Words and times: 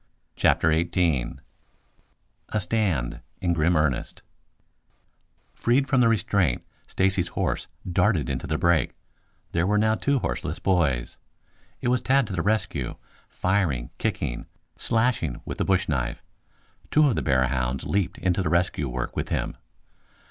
CHAPTER 0.35 0.69
XVIII 0.73 1.35
A 2.49 2.59
STAND 2.59 3.21
IN 3.39 3.53
GRIM 3.53 3.75
EARNEST 3.77 4.23
Freed 5.53 5.87
from 5.87 6.03
restraint 6.03 6.63
Stacy's 6.87 7.27
horse 7.27 7.67
darted 7.87 8.27
into 8.27 8.47
the 8.47 8.57
brake. 8.57 8.95
There 9.51 9.67
were 9.67 9.77
now 9.77 9.93
two 9.93 10.17
horseless 10.17 10.57
boys. 10.57 11.19
It 11.81 11.89
was 11.89 12.01
Tad 12.01 12.25
to 12.25 12.33
the 12.33 12.41
rescue, 12.41 12.95
firing, 13.29 13.91
kicking, 13.99 14.47
slashing 14.75 15.39
with 15.45 15.59
the 15.59 15.65
bush 15.65 15.87
knife. 15.87 16.23
Two 16.89 17.07
of 17.07 17.13
the 17.13 17.21
bear 17.21 17.45
hounds 17.45 17.83
leaped 17.83 18.17
into 18.17 18.41
the 18.41 18.49
rescue 18.49 18.89
work 18.89 19.15
with 19.15 19.29
him. 19.29 19.55